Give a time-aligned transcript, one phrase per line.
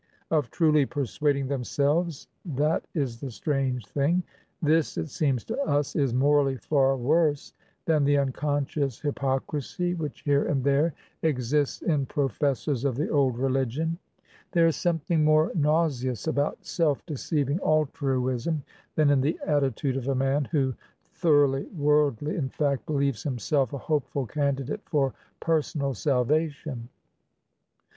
[0.31, 4.23] Of truly persuading themselvesthat is the strange thing.
[4.59, 7.53] This, it seems to us, is morally far worse
[7.85, 13.99] than the unconscious hypocrisy which here and there exists in professors of the old religion;
[14.53, 18.63] there is something more nauseous about self deceiving 'altruism'
[18.95, 20.73] than in the attitude of a man who,
[21.11, 26.89] thoroughly worldly in fact, believes himself a hopeful candidate for personal salvation."